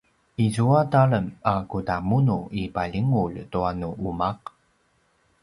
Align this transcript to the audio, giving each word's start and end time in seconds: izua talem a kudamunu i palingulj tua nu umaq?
izua 0.45 0.79
talem 0.93 1.27
a 1.51 1.53
kudamunu 1.71 2.39
i 2.61 2.63
palingulj 2.75 3.37
tua 3.51 3.69
nu 3.79 3.89
umaq? 4.09 4.39